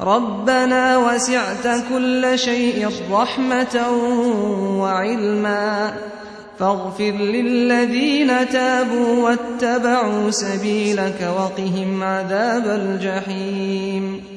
[0.00, 3.90] ربنا وسعت كل شيء رحمة
[4.80, 5.92] وعلما.
[6.58, 14.29] فاغفر للذين تابوا واتبعوا سبيلك وقهم عذاب الجحيم.